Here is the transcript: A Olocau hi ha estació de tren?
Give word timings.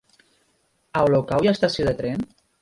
A 1.01 1.03
Olocau 1.09 1.45
hi 1.45 1.51
ha 1.51 1.53
estació 1.59 1.87
de 1.91 1.95
tren? 2.01 2.27